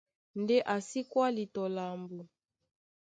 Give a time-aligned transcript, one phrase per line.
[0.41, 2.19] Ndé a sí kwáli tɔ lambo.